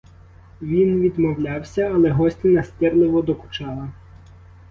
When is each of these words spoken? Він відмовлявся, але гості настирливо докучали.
Він 0.61 0.99
відмовлявся, 1.01 1.91
але 1.95 2.09
гості 2.11 2.47
настирливо 2.47 3.21
докучали. 3.21 3.89